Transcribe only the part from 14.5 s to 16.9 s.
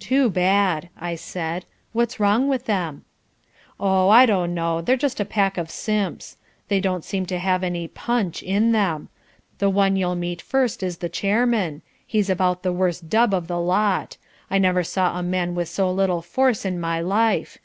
I never saw a man with so little force in